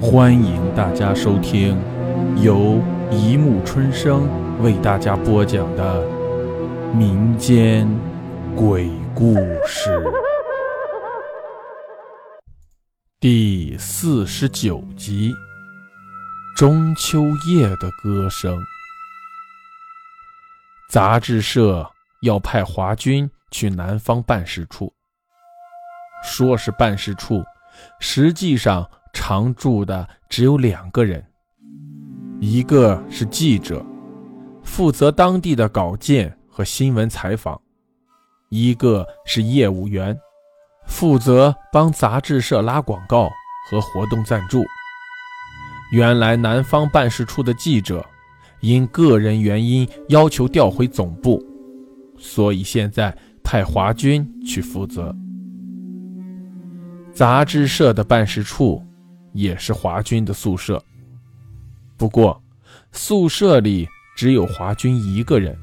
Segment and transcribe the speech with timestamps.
[0.00, 1.76] 欢迎大家收听
[2.40, 4.28] 由一木春生
[4.62, 6.06] 为大家播讲的
[6.94, 7.88] 民间
[8.54, 9.34] 鬼故
[9.66, 10.00] 事
[13.18, 15.34] 第四十九集：
[16.56, 18.56] 中秋夜的歌声。
[20.92, 21.90] 杂志社
[22.22, 24.92] 要派华军去南方办事处，
[26.22, 27.42] 说是办事处，
[27.98, 28.88] 实际上。
[29.12, 31.24] 常驻的只有两个人，
[32.40, 33.84] 一个是记者，
[34.62, 37.56] 负责当地的稿件和新闻采访；
[38.48, 40.16] 一个是业务员，
[40.86, 43.28] 负责帮杂志社拉广告
[43.68, 44.62] 和活动赞助。
[45.92, 48.04] 原来南方办事处的记者
[48.60, 51.42] 因个人原因要求调回总部，
[52.18, 55.14] 所以现在派华军去负责
[57.12, 58.84] 杂志社的办事处。
[59.38, 60.82] 也是华军的宿舍，
[61.96, 62.42] 不过
[62.90, 65.56] 宿舍里只有华军一个人。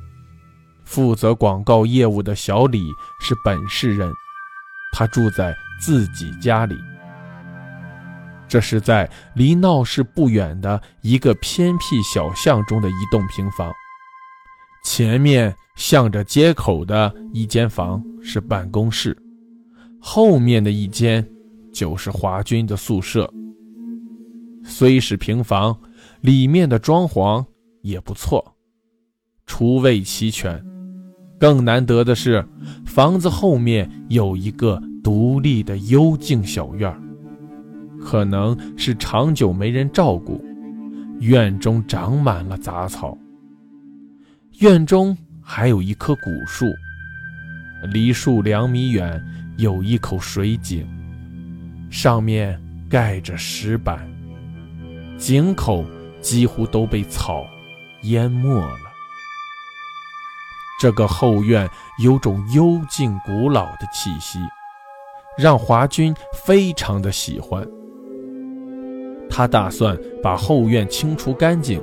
[0.86, 4.09] 负责广告业务的小李是本市人，
[4.94, 6.77] 他住在自己家里。
[8.47, 13.73] 这是在离闹市不远的一个偏僻小巷中的一栋平房，
[14.86, 19.17] 前面向着街口的一间房是办公室，
[19.99, 21.27] 后面的一间
[21.73, 23.30] 就是华军的宿舍。
[24.67, 25.80] 虽是平房，
[26.21, 27.45] 里面的装潢
[27.81, 28.55] 也不错，
[29.45, 30.61] 厨卫齐全。
[31.39, 32.44] 更难得的是，
[32.86, 36.91] 房子后面有一个独立的幽静小院
[38.02, 40.43] 可能是长久没人照顾，
[41.19, 43.17] 院中长满了杂草。
[44.59, 46.66] 院中还有一棵古树，
[47.93, 49.23] 离树两米远
[49.58, 50.88] 有一口水井，
[51.91, 54.14] 上面盖着石板。
[55.17, 55.83] 井口
[56.21, 57.45] 几乎都被草
[58.03, 58.80] 淹没了。
[60.80, 64.39] 这个后院有种幽静古老的气息，
[65.37, 67.65] 让华军非常的喜欢。
[69.30, 71.82] 他打算把后院清除干净，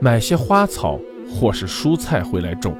[0.00, 0.98] 买些花草
[1.28, 2.76] 或是蔬菜回来种，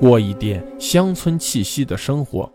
[0.00, 2.50] 过一点乡村气息的生活。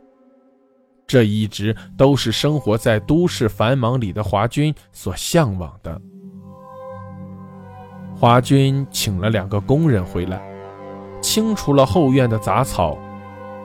[1.07, 6.01] 这一直都是生活在都市繁忙里的华军所向往的。
[8.17, 10.41] 华军请了两个工人回来，
[11.21, 12.97] 清除了后院的杂草，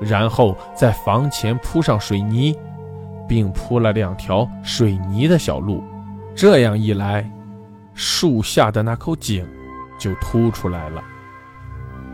[0.01, 2.57] 然后在房前铺上水泥，
[3.29, 5.85] 并铺了两条水泥的小路。
[6.35, 7.31] 这样一来，
[7.95, 9.47] 树下的那口井
[9.99, 11.03] 就凸出来了。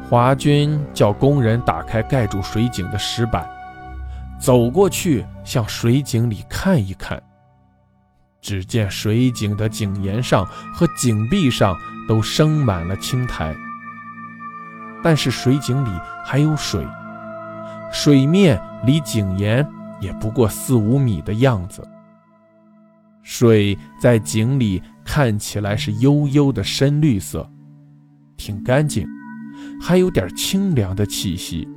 [0.08, 3.48] 华军叫工人打开盖住水井的石板，
[4.38, 7.20] 走过去向水井里看一看。
[8.42, 11.74] 只见水井的井沿上和井壁上
[12.08, 13.54] 都生满了青苔，
[15.02, 15.90] 但是水井里
[16.24, 16.86] 还有水，
[17.92, 19.66] 水面离井沿
[20.00, 21.86] 也不过四五米的样子。
[23.22, 27.48] 水在井里看起来是幽幽的深绿色，
[28.36, 29.06] 挺干净，
[29.80, 31.68] 还有点清凉的气息。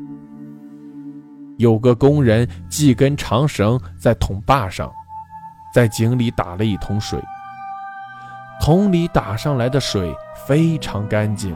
[1.58, 4.92] 有个工人系根长绳在桶把上。
[5.72, 7.22] 在井里打了一桶水，
[8.62, 10.14] 桶里打上来的水
[10.46, 11.56] 非常干净。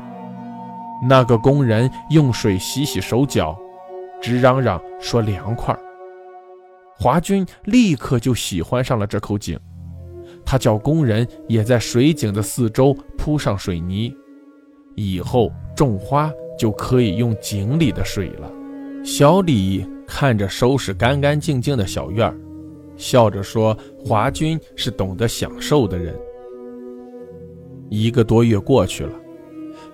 [1.08, 3.58] 那个工人用水洗洗手脚，
[4.22, 5.78] 直嚷嚷说凉快。
[6.97, 9.59] 华军立刻就喜欢上了这口井，
[10.46, 14.16] 他叫工人也在水井的四周铺上水泥，
[14.96, 18.50] 以后种花就可以用井里的水了。
[19.03, 22.38] 小李看着收拾干干净净的小院儿。
[22.96, 26.16] 笑着说：“华军是懂得享受的人。”
[27.96, 29.14] 一个多月过去了，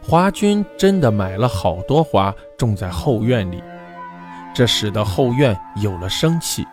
[0.02, 3.62] 华军真的买了好多花种在后院里，
[4.56, 6.66] 这使得后院有了生气。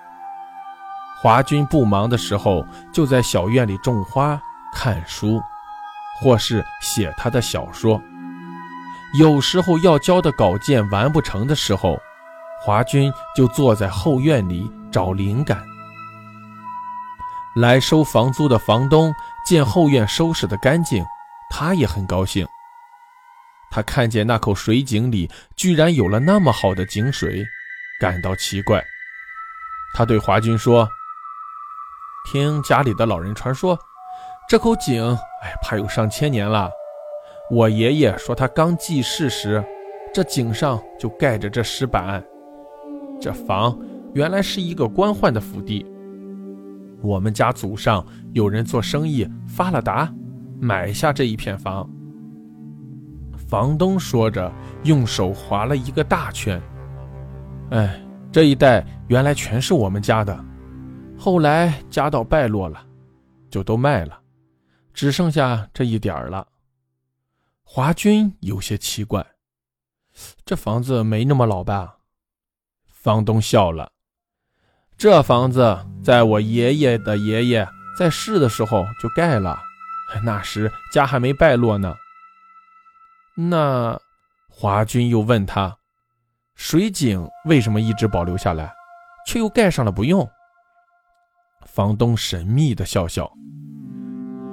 [1.21, 4.41] 华军不忙的时候，就在小院里种花、
[4.73, 5.41] 看书，
[6.21, 8.01] 或是写他的小说。
[9.19, 11.99] 有时候要交的稿件完不成的时候，
[12.63, 15.61] 华军就坐在后院里找灵感。
[17.57, 19.13] 来收房租的房东
[19.45, 21.05] 见后院收拾得干净，
[21.51, 22.47] 他也很高兴。
[23.71, 27.45] 他看见那口水井里居然有了那么好的井水，
[28.01, 28.83] 感到奇怪。
[29.95, 30.89] 他对华军说
[32.31, 33.79] ：“听家里的老人传说，
[34.49, 35.03] 这口井，
[35.43, 36.71] 哎，怕有上千年了。
[37.51, 39.63] 我爷爷说，他刚记事时，
[40.15, 42.23] 这井上就盖着这石板。
[43.21, 43.79] 这房
[44.15, 45.85] 原来是一个官宦的府邸。”
[47.03, 50.11] 我们家祖上有人做生意发了达，
[50.61, 51.89] 买下这一片房。
[53.49, 54.53] 房东说着，
[54.85, 56.61] 用手划了一个大圈。
[57.71, 58.01] 哎，
[58.33, 60.45] 这一带原来全是我们家的，
[61.17, 62.85] 后来家道败落了，
[63.49, 64.21] 就都卖了，
[64.93, 66.47] 只剩下这一点儿了。
[67.63, 69.25] 华军有些奇怪，
[70.45, 71.99] 这房子没那么老吧？
[72.87, 73.91] 房东笑了，
[74.97, 79.59] 这房子在我爷爷的爷爷在世的时候就盖了，
[80.25, 81.95] 那时家还没败落呢。
[83.37, 83.99] 那
[84.49, 85.77] 华军又问他
[86.57, 88.73] ：“水井为什么一直保留下来，
[89.27, 90.27] 却又盖上了不用？”
[91.67, 93.31] 房东神秘的笑笑：“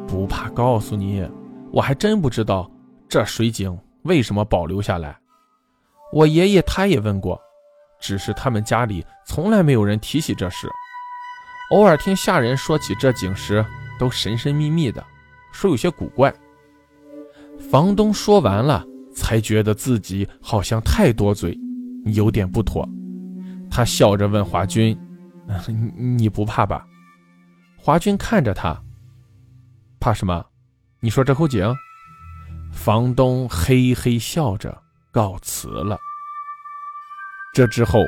[0.07, 1.25] 不怕告诉你，
[1.71, 2.69] 我还真不知道
[3.07, 5.17] 这水井为什么保留下来。
[6.11, 7.39] 我爷爷他也问过，
[8.01, 10.67] 只是他们家里从来没有人提起这事。
[11.71, 13.65] 偶尔听下人说起这井时，
[13.97, 15.03] 都神神秘秘的，
[15.53, 16.33] 说有些古怪。”
[17.71, 18.85] 房东说完了，
[19.15, 21.57] 才觉得自己好像太多嘴，
[22.07, 22.87] 有点不妥。
[23.71, 24.97] 他笑着问华军
[25.97, 26.85] ：“你不怕吧？”
[27.77, 28.77] 华军看着他
[29.99, 30.45] ：“怕什么？
[30.99, 31.73] 你说这口井？”
[32.73, 34.75] 房东嘿嘿笑着
[35.11, 35.97] 告辞了。
[37.53, 37.99] 这之后，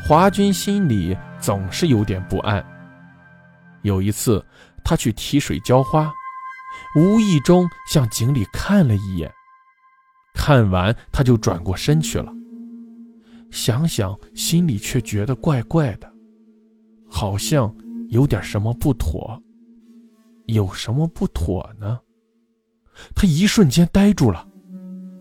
[0.00, 2.64] 华军心里总是有点不安。
[3.82, 4.44] 有一次，
[4.84, 6.12] 他去提水浇花。
[6.96, 9.30] 无意中向井里看了一眼，
[10.34, 12.32] 看完他就转过身去了。
[13.50, 16.10] 想想心里却觉得怪怪的，
[17.08, 17.74] 好像
[18.08, 19.42] 有点什么不妥。
[20.46, 21.98] 有什么不妥呢？
[23.14, 24.48] 他一瞬间呆住了。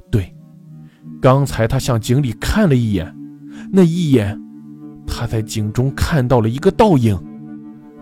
[0.10, 0.34] 对，
[1.22, 3.14] 刚才他向井里看了一眼，
[3.72, 4.40] 那一眼，
[5.06, 7.18] 他在井中看到了一个倒影，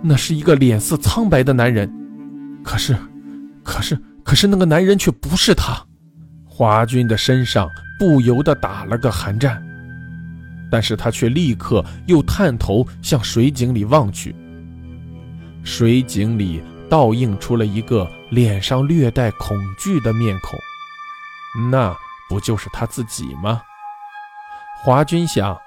[0.03, 1.92] 那是一个脸色苍白的男人。
[2.63, 2.95] 可是。
[3.65, 5.75] 可是，可是那个男人却不是他。
[6.45, 7.67] 华军的身上
[8.00, 9.62] 不由得打了个寒战，
[10.71, 14.33] 但是他却立刻又探头向水井里望去。
[15.63, 21.94] 水井里倒映出了一个脸上略带恐惧的面孔，那
[22.29, 23.61] 不就是他自己吗？
[24.81, 25.57] 华军想，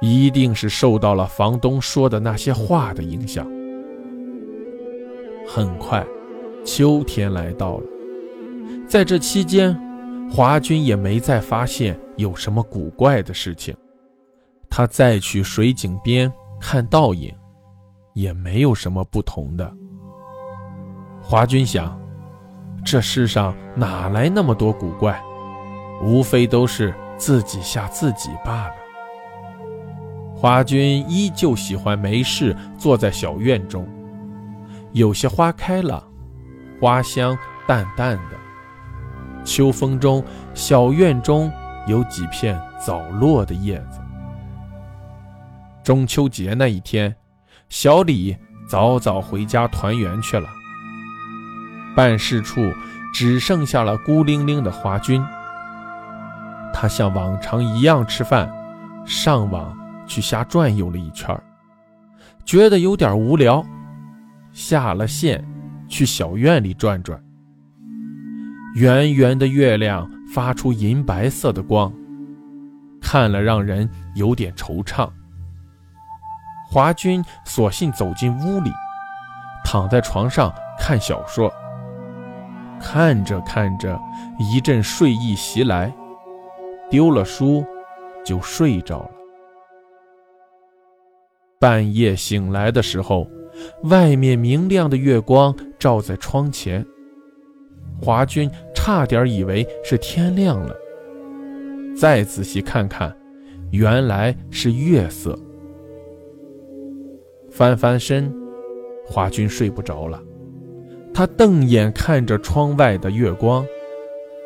[0.00, 3.44] 一定是受到了房东说的那些话的影响。
[5.48, 6.06] 很快。
[6.68, 7.86] 秋天来到了，
[8.86, 9.74] 在这期间，
[10.30, 13.74] 华军也没再发现有什么古怪的事情。
[14.68, 16.30] 他再去水井边
[16.60, 17.34] 看倒影，
[18.12, 19.74] 也没有什么不同的。
[21.22, 21.98] 华军想，
[22.84, 25.18] 这世上哪来那么多古怪？
[26.02, 28.74] 无非都是自己吓自己罢了。
[30.36, 33.88] 华军依旧喜欢没事坐在小院中，
[34.92, 36.06] 有些花开了。
[36.80, 37.36] 花香
[37.66, 41.50] 淡淡的，秋风中，小院中
[41.86, 44.00] 有几片早落的叶子。
[45.82, 47.14] 中秋节那一天，
[47.68, 48.36] 小李
[48.68, 50.48] 早早回家团圆去了。
[51.96, 52.60] 办事处
[53.12, 55.24] 只剩下了孤零零的华军。
[56.72, 58.48] 他像往常一样吃饭，
[59.04, 59.76] 上网
[60.06, 61.36] 去瞎转悠了一圈，
[62.44, 63.64] 觉得有点无聊，
[64.52, 65.44] 下了线。
[65.88, 67.22] 去小院里转转。
[68.74, 71.92] 圆圆的月亮发出银白色的光，
[73.00, 75.10] 看了让人有点惆怅。
[76.70, 78.70] 华军索性走进屋里，
[79.64, 81.52] 躺在床上看小说。
[82.78, 83.98] 看着看着，
[84.38, 85.92] 一阵睡意袭来，
[86.90, 87.64] 丢了书
[88.24, 89.10] 就睡着了。
[91.58, 93.26] 半夜醒来的时候。
[93.84, 96.84] 外面明亮的月光照在窗前，
[98.00, 100.74] 华军差点以为是天亮了。
[101.96, 103.16] 再仔细看看，
[103.70, 105.38] 原来是月色。
[107.50, 108.32] 翻翻身，
[109.04, 110.22] 华军睡不着了。
[111.12, 113.66] 他瞪眼看着窗外的月光，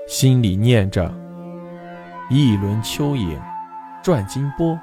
[0.09, 1.13] 心里念着
[2.31, 3.39] ：“一轮秋影
[4.03, 4.79] 转金波，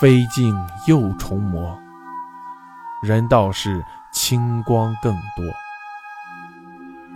[0.00, 0.54] 飞尽
[0.88, 1.78] 又重磨。”
[3.02, 5.44] 人倒是清光更多。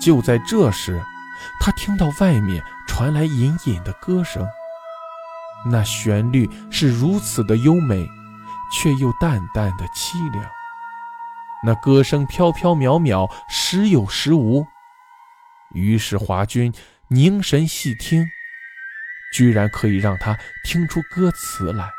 [0.00, 1.02] 就在这时，
[1.60, 4.46] 他听到外面传来隐隐的歌声。
[5.66, 8.06] 那旋律是如此的优美，
[8.70, 10.50] 却又淡淡的凄凉。
[11.64, 14.66] 那歌声飘飘渺渺，时有时无。
[15.70, 16.72] 于是华军
[17.08, 18.26] 凝神细听，
[19.32, 21.90] 居然可以让他听出歌词来：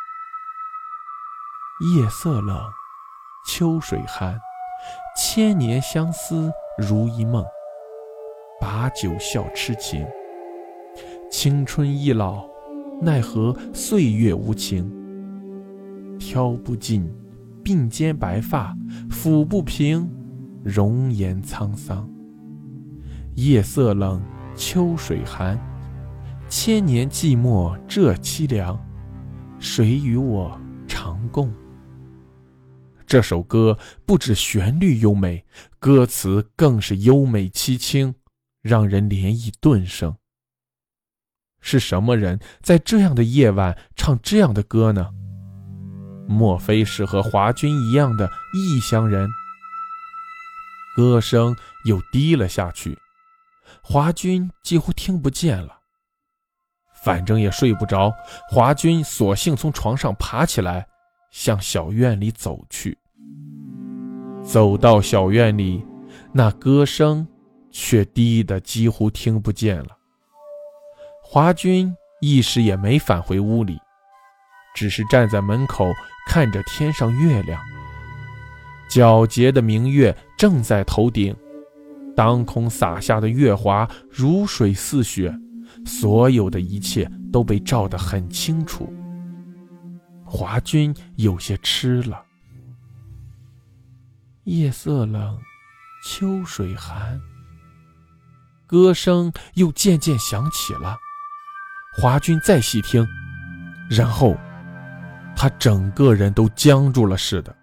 [1.96, 2.72] 夜色冷。
[3.48, 4.40] 秋水寒，
[5.16, 7.46] 千年相思如一梦，
[8.60, 10.04] 把酒笑痴情。
[11.30, 12.44] 青春易老，
[13.00, 14.92] 奈何岁月无情。
[16.18, 17.08] 挑不尽
[17.64, 18.76] 鬓间白发，
[19.12, 20.10] 抚不平
[20.64, 22.10] 容颜沧桑。
[23.36, 24.20] 夜色冷，
[24.56, 25.60] 秋水寒，
[26.50, 28.80] 千年寂寞这凄凉，
[29.60, 31.54] 谁与我长共？
[33.16, 35.46] 这首歌不止旋律优美，
[35.80, 38.14] 歌词更是优美凄清，
[38.62, 40.18] 让人涟漪顿生。
[41.62, 45.12] 是什么人在这样的夜晚唱这样的歌呢？
[46.28, 49.30] 莫非是和华君一样的异乡人？
[50.94, 51.56] 歌声
[51.86, 53.00] 又低了下去，
[53.82, 55.80] 华君几乎听不见了。
[57.02, 58.12] 反正也睡不着，
[58.52, 60.86] 华君索性从床上爬起来，
[61.32, 63.00] 向小院里走去。
[64.46, 65.84] 走到小院里，
[66.32, 67.28] 那歌声
[67.72, 69.98] 却低得几乎听不见了。
[71.24, 73.78] 华君一时也没返回屋里，
[74.76, 75.92] 只是站在门口
[76.28, 77.60] 看着天上月亮。
[78.88, 81.36] 皎洁的明月正在头顶，
[82.16, 85.36] 当空洒下的月华如水似雪，
[85.86, 88.94] 所有的一切都被照得很清楚。
[90.24, 92.22] 华君有些痴了。
[94.46, 95.40] 夜色冷，
[96.04, 97.20] 秋水寒。
[98.68, 100.96] 歌声又渐渐响起了。
[101.98, 103.08] 华君再细听，
[103.90, 104.38] 然后
[105.36, 107.56] 他整个人都僵住了似的。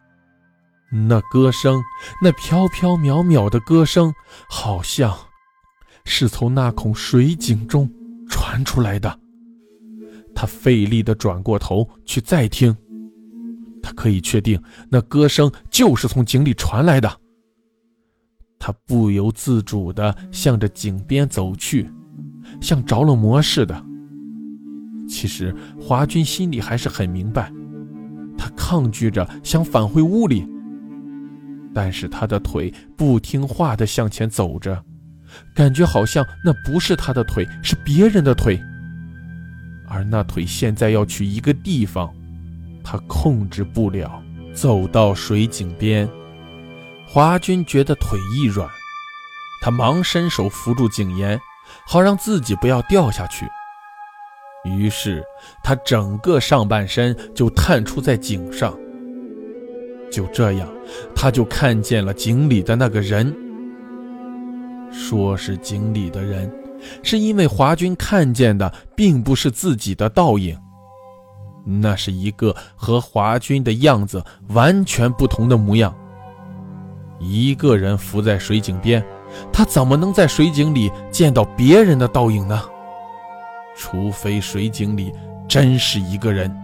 [0.91, 1.81] 那歌声，
[2.21, 4.12] 那飘飘渺渺的歌声，
[4.49, 5.17] 好像
[6.05, 7.89] 是从那孔水井中
[8.29, 9.21] 传出来的。
[10.35, 12.77] 他费力地转过头去再听，
[13.83, 17.21] 他可以确定那歌声就是从井里传来的。
[18.59, 21.91] 他不由自主地向着井边走去，
[22.61, 23.85] 像着了魔似的。
[25.09, 27.53] 其实华军心里还是很明白，
[28.39, 30.47] 他抗拒着想返回屋里，
[31.75, 34.81] 但是他的腿不听话地向前走着，
[35.57, 38.62] 感觉好像那不是他的腿，是别人的腿，
[39.89, 42.15] 而那腿现在要去一个地方，
[42.83, 44.23] 他控制不了。
[44.55, 46.07] 走到水井边，
[47.09, 48.69] 华军觉得腿一软，
[49.62, 51.41] 他忙伸手扶住井沿，
[51.87, 53.47] 好让自己不要掉下去。
[54.65, 55.25] 于是，
[55.65, 58.79] 他整个上半身就探出在井上。
[60.11, 60.69] 就这样，
[61.17, 63.35] 他就看见了井里的那个人。
[64.93, 66.53] 说是井里的人，
[67.03, 70.55] 是因为华军看见的并不是自己的倒影，
[71.64, 75.95] 那是一个和华君的样子完全不同的模样。
[77.19, 79.04] 一个人浮在水井边，
[79.52, 82.61] 他怎么能在水井里见到别人的倒影呢？
[83.76, 85.12] 除非水井里
[85.49, 86.54] 真是一个人。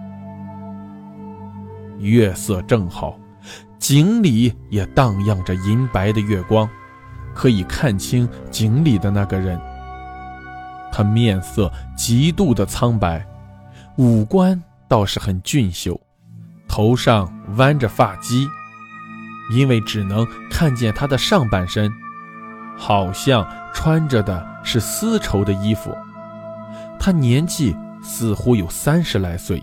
[1.99, 3.17] 月色正好，
[3.79, 6.69] 井里也荡漾着银白的月光，
[7.35, 9.61] 可以看清井里的那个人。
[10.91, 13.25] 他面色极度的苍白，
[13.97, 16.01] 五官倒是很俊秀，
[16.67, 18.49] 头上弯着发髻，
[19.53, 21.93] 因为只能看见他的上半身，
[22.77, 25.95] 好像穿着的是丝绸的衣服。
[26.99, 29.63] 他年纪似乎有三十来岁，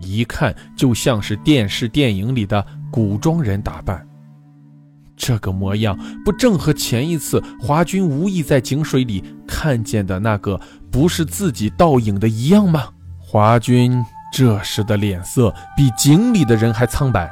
[0.00, 4.06] 一看就像是电视电影里的古装人打扮。
[5.14, 10.60] 这个模样不正和前一次华军无意在井水里看见的那个
[10.90, 12.88] 不是自己倒影的一样吗？
[13.18, 17.30] 华军这时的脸色比井里的人还苍白。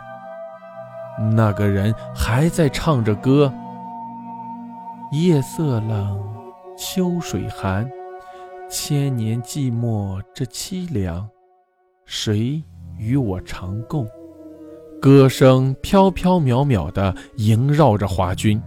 [1.33, 3.53] 那个人还在唱着歌
[5.11, 6.23] ：“夜色冷，
[6.77, 7.91] 秋水寒。”
[8.71, 11.29] 千年寂寞这凄凉，
[12.05, 12.63] 谁
[12.97, 14.07] 与我长共？
[15.03, 18.63] 歌声飘飘渺渺的萦绕着华君，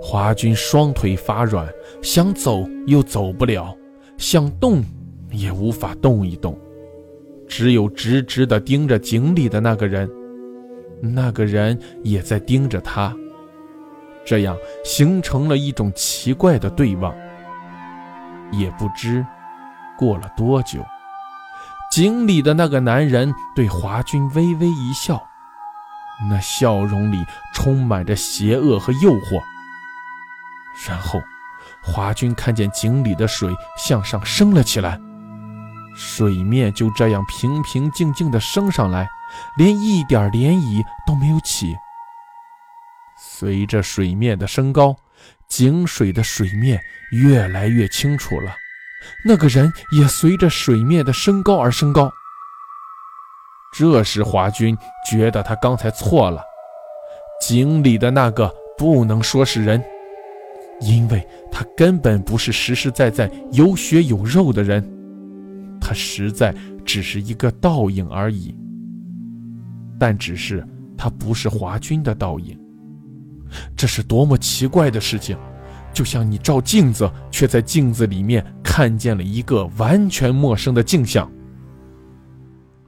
[0.00, 1.68] 华君双腿发软，
[2.02, 3.76] 想走又走不了，
[4.16, 4.82] 想动
[5.30, 6.58] 也无法动一动，
[7.50, 10.08] 只有直直地盯着井里的那个人，
[11.02, 13.12] 那个人也在盯着他，
[14.24, 17.12] 这样形成了一种奇怪的对望。
[18.52, 19.26] 也不知
[19.98, 20.78] 过了多久，
[21.90, 25.20] 井里的那个男人对华军微微一笑，
[26.30, 29.40] 那笑容里充满着邪恶和诱惑。
[30.88, 31.20] 然后，
[31.82, 35.00] 华军看见井里的水向上升了起来，
[35.96, 39.08] 水面就这样平平静静地升上来，
[39.58, 41.74] 连一点涟漪都没有起。
[43.18, 44.96] 随着水面的升高，
[45.48, 46.80] 井水的水面
[47.10, 48.54] 越来越清楚了。
[49.24, 52.12] 那个人也随着水面的升高而升高。
[53.72, 54.76] 这时，华军
[55.10, 56.42] 觉得他刚才错了，
[57.40, 59.82] 井里的那个不能说是人，
[60.80, 64.82] 因为他根本不是实实在在有血有肉的人，
[65.90, 66.54] 他实在
[66.84, 68.54] 只是一个倒影而已。
[69.98, 70.64] 但只是
[70.96, 72.56] 他不是华军的倒影，
[73.76, 75.36] 这是多么奇怪的事情！
[75.92, 81.28] 就像你照镜子，却在镜子里面看见了一个完全陌生的镜像。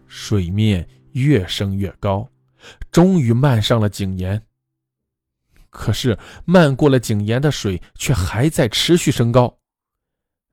[0.06, 2.28] 水面越升越高，
[2.92, 4.40] 终于漫上了井沿。
[5.70, 9.58] 可是漫过了井沿的水却还在持续升高，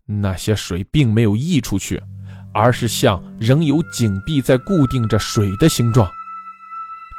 [0.08, 2.02] 那些水并没有溢出去，
[2.54, 6.10] 而是像仍有井壁在固定着水的形状。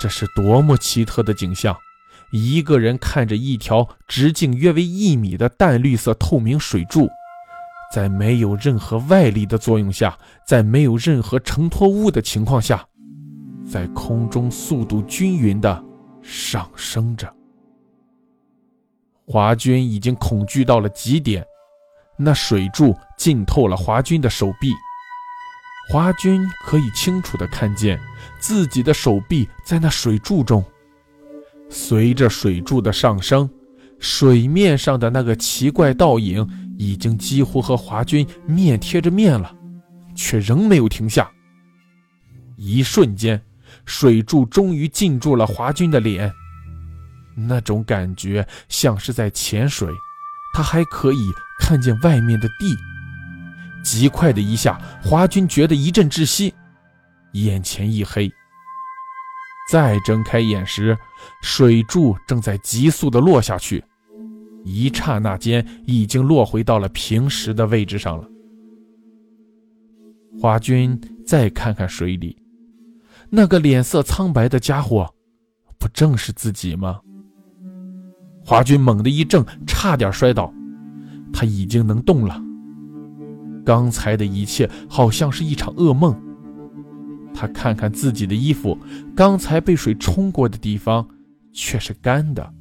[0.01, 1.77] 这是多么奇特的景象！
[2.31, 7.09] 一个人看着一条直径约为一米的淡绿色透明水柱，
[7.93, 12.87] 在没有任何外力的作用下，在没有任何承托物的情况下，
[13.69, 15.85] 在空中速度均匀的
[16.23, 17.29] 上升着。
[19.27, 21.45] 华军已经恐惧到了极点，
[22.17, 24.73] 那水柱浸透了华军的手臂，
[25.91, 28.01] 华军可以清楚地看见
[28.39, 30.65] 自己的手臂在那水柱中。
[31.69, 33.51] 随着水柱的上升，
[33.99, 39.53] 水面上的那个奇怪倒影已经几乎和华军面贴着面了，
[40.15, 41.29] 却仍没有停下。
[42.57, 43.43] 一瞬间，
[43.85, 46.33] 水柱终于浸住了华军的脸。
[47.35, 49.89] 那种感觉像是在潜水，
[50.55, 52.77] 他还可以看见外面的地。
[53.85, 56.53] 极快的一下，华军觉得一阵窒息，
[57.33, 58.31] 眼前一黑。
[59.71, 60.99] 再睁开眼时，
[61.43, 63.85] 水柱正在急速地落下去，
[64.65, 68.27] 一刹那间已经落回到了平时的位置上了。
[70.41, 72.37] 华军再看看水里，
[73.29, 75.09] 那个脸色苍白的家伙，
[75.79, 77.01] 不正是自己吗？
[78.45, 80.53] 华军猛地一怔，差点摔倒。
[81.33, 82.43] 他已经能动了。
[83.71, 86.21] 刚才的一切好像是一场噩梦。
[87.33, 88.77] 他看看自己的衣服，
[89.15, 91.07] 刚才被水冲过的地方
[91.53, 92.53] 却是干的，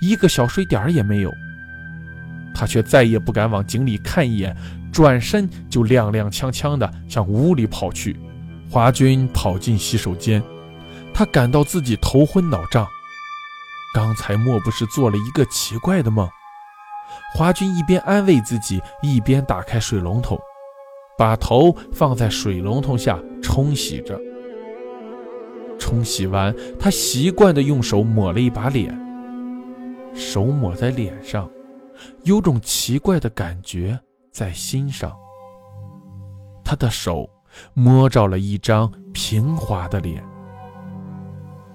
[0.00, 1.30] 一个小水点也没有。
[2.54, 4.56] 他却再也不敢往井里看一眼，
[4.90, 8.16] 转身就踉踉跄跄地向屋里跑去。
[8.70, 10.42] 华军跑进洗手间，
[11.12, 12.86] 他感到自己头昏脑胀，
[13.92, 16.26] 刚才莫不是做了一个奇怪的梦？
[17.34, 20.40] 华军一边安慰自己，一边打开水龙头。
[21.16, 24.20] 把头放在水龙头下冲洗着，
[25.78, 28.98] 冲洗完，他习惯地用手抹了一把脸。
[30.14, 31.50] 手抹在脸上，
[32.22, 33.98] 有种奇怪的感觉
[34.30, 35.12] 在心上。
[36.64, 37.28] 他的手
[37.74, 40.24] 摸着了一张平滑的脸，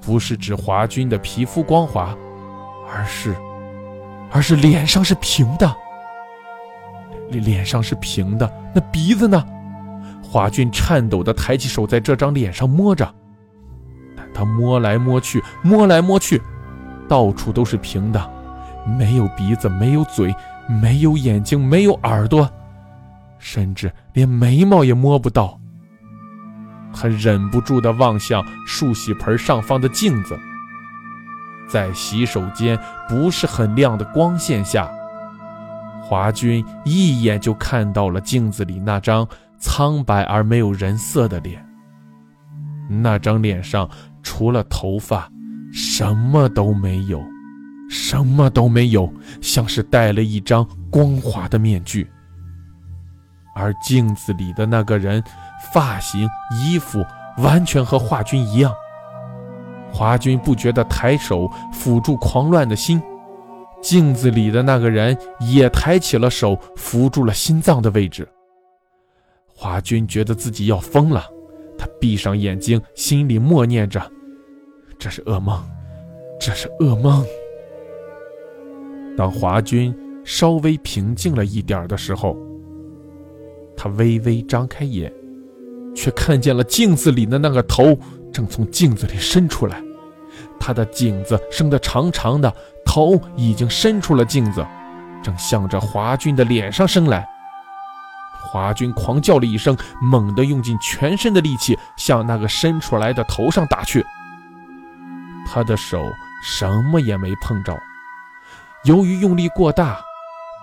[0.01, 2.17] 不是指华军的皮肤光滑，
[2.89, 3.35] 而是，
[4.31, 5.75] 而是脸上是平的。
[7.37, 9.43] 脸上是平的，那鼻子呢？
[10.21, 13.07] 华军颤抖地抬起手，在这张脸上摸着，
[14.15, 16.41] 但他摸来摸去，摸来摸去，
[17.07, 18.31] 到处都是平的，
[18.97, 20.35] 没有鼻子，没有嘴，
[20.81, 22.47] 没有眼睛，没有耳朵，
[23.39, 25.59] 甚至连眉毛也摸不到。
[26.93, 30.37] 他忍不住地望向漱洗盆上方的镜子，
[31.67, 34.89] 在洗手间不是很亮的光线下。
[36.09, 39.27] 华军一眼就看到了镜子里那张
[39.59, 41.63] 苍白而没有人色的脸。
[42.89, 43.87] 那张脸上
[44.23, 45.29] 除了头发，
[45.71, 47.21] 什么都没有，
[47.91, 52.09] 什么都没有，像是戴了一张光滑的面具。
[53.53, 55.23] 而镜子里的那个人，
[55.71, 57.05] 发型、衣服
[57.37, 58.73] 完全和华军一样。
[59.93, 62.99] 华军不觉得抬手抚住狂乱的心。
[63.81, 68.27] 镜子里的那个人也抬起了手，扶住了心脏的位置。
[69.47, 71.25] 华军觉得自己要疯了，
[71.77, 74.01] 他闭上眼睛，心里默念着
[74.99, 75.63] ：“这是噩梦，
[76.39, 77.25] 这是噩梦。”
[79.17, 82.37] 当华军稍微平静了一点的时候，
[83.75, 85.11] 他微微张开眼，
[85.95, 87.97] 却看见了镜子里的那个头
[88.31, 89.83] 正从镜子里伸出来，
[90.57, 92.53] 他的颈子生得长长的。
[92.91, 94.65] 头已经伸出了镜子，
[95.21, 97.23] 正向着华军的脸上伸来。
[98.41, 104.03] 华军狂叫了一声，猛地用尽全身的力气向那个伸出来的头上打去。
[105.45, 106.03] 他的手
[106.43, 107.77] 什么也没碰着。
[108.85, 109.99] 由于用力过大，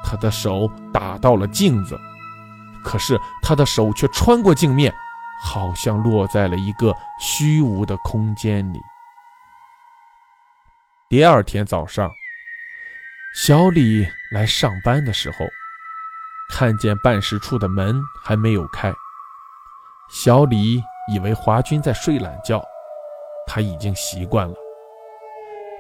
[0.03, 1.97] 他的手打到了镜子，
[2.83, 4.93] 可是他的手却穿过镜面，
[5.41, 8.83] 好像落在了一个虚无的空间里。
[11.09, 12.11] 第二天早上，
[13.33, 15.47] 小李来上班的时候，
[16.51, 18.93] 看见办事处的门还没有开。
[20.11, 20.83] 小李
[21.15, 22.61] 以为华军在睡懒觉，
[23.47, 24.55] 他已经习惯了，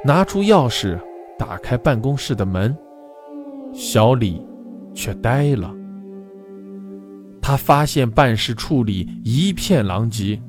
[0.04, 0.96] 拿出钥匙
[1.36, 2.76] 打开办公室的门。
[3.74, 4.46] 小李
[4.94, 5.74] 却呆了，
[7.42, 10.40] 他发现办事处里一片狼藉。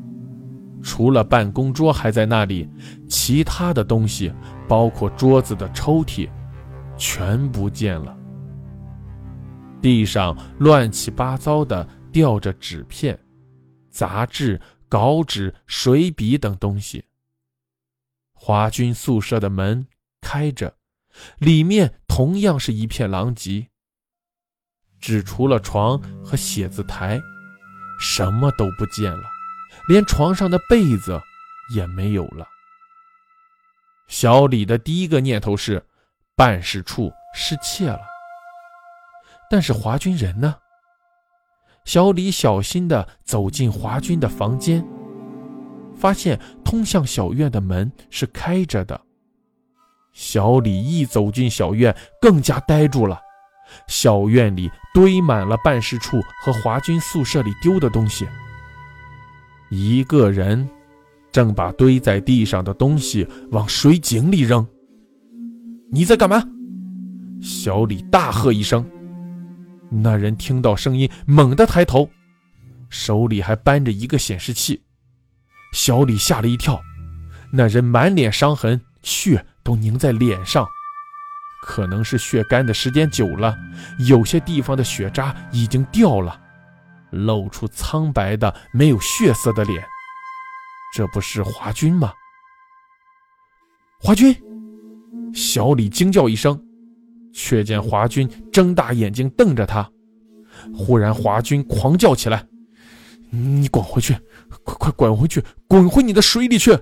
[0.83, 2.69] 除了办公桌还在那里，
[3.09, 4.31] 其他的东西，
[4.67, 6.29] 包括桌子的抽屉，
[6.97, 8.17] 全不见了。
[9.81, 13.17] 地上乱七八糟的掉着纸片、
[13.89, 17.05] 杂志、稿纸、水笔等东西。
[18.33, 19.87] 华军宿舍的门
[20.21, 20.75] 开着，
[21.37, 23.67] 里面同样是一片狼藉。
[24.99, 27.21] 只除了床和写字台，
[27.99, 29.23] 什么都不见了。
[29.87, 31.21] 连床上的被子
[31.73, 32.47] 也没有了。
[34.07, 35.85] 小李的第一个念头是，
[36.35, 37.99] 办事处失窃了。
[39.49, 40.55] 但是华军人呢？
[41.85, 44.85] 小李小心地走进华军的房间，
[45.95, 48.99] 发现通向小院的门是开着的。
[50.13, 53.21] 小李一走进小院，更加呆住了。
[53.87, 58.27] 小院里堆满了办事处和华军宿舍里丢的东西。
[59.69, 60.67] 一个人
[61.31, 64.65] 正把堆在地上的东西往水井里扔。
[65.91, 66.43] 你在干嘛？
[67.41, 68.85] 小李大喝一声。
[69.89, 72.09] 那人听到声音，猛地抬头，
[72.89, 74.81] 手里还搬着一个显示器。
[75.73, 76.81] 小李吓了一跳。
[77.53, 80.67] 那人满脸伤痕，血都凝在脸上，
[81.63, 83.57] 可能是血干的时间久了，
[84.09, 86.41] 有些地方的血渣已经掉了。
[87.11, 89.81] 露出苍白的、没有血色的脸，
[90.97, 92.11] 这不是华军吗？
[94.01, 94.35] 华军！
[95.31, 96.59] 小李惊叫一声，
[97.31, 99.87] 却见华军睁大眼睛瞪着他。
[100.73, 102.43] 忽然，华军狂叫起来
[103.29, 104.15] ：“你滚回去！
[104.63, 105.39] 快快滚回去！
[105.67, 106.75] 滚回你的水里去！”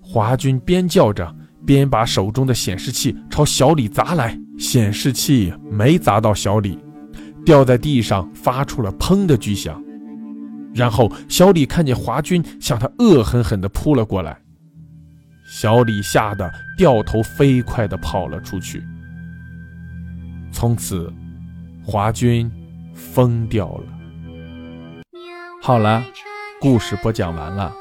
[0.00, 1.34] 华军边叫着，
[1.66, 4.38] 边把手中的显示器朝小李砸来。
[4.56, 6.78] 显示器没砸到小李。
[7.44, 9.82] 掉在地上，发出了“砰”的巨响。
[10.74, 14.40] 然后小李看见华军向他恶狠狠地扑了过来，
[15.50, 18.82] 小李吓得掉头飞快地跑了出去。
[20.52, 21.12] 从此，
[21.84, 22.50] 华军
[22.94, 23.84] 疯掉了。
[25.62, 26.02] 好了，
[26.60, 27.72] 故事播讲完了，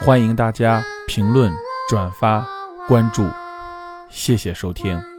[0.00, 1.52] 欢迎大家评论、
[1.88, 2.46] 转发、
[2.88, 3.28] 关注，
[4.10, 5.15] 谢谢收听。